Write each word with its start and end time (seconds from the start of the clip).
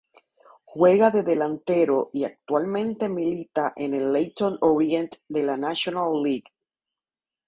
Juega 0.65 1.11
de 1.11 1.21
delantero 1.21 2.09
y 2.11 2.23
actualmente 2.23 3.07
milita 3.07 3.71
en 3.75 3.93
el 3.93 4.11
Leyton 4.11 4.57
Orient 4.61 5.13
de 5.29 5.43
la 5.43 5.57
National 5.57 6.23
League. 6.23 6.51